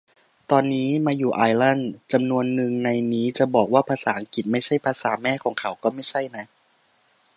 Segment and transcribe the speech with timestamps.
[0.51, 6.45] ตอนนี้มาอยู่ไอร์แลนด์ จำนวนนึงในนี้จะบอกว่าภาษาอังกฤษไม่ใช่ "ภาษาแม่" ของเขาก็ไม่ใช่นะ